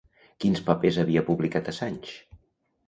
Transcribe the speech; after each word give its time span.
Quins 0.45 0.61
papers 0.69 0.99
havia 1.03 1.25
publicat 1.29 1.71
Assange? 1.75 2.19